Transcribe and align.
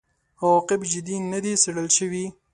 عواقب 0.41 0.79
جدي 0.91 1.15
نه 1.31 1.39
دي 1.43 1.53
څېړل 1.61 1.87
شوي. 1.97 2.25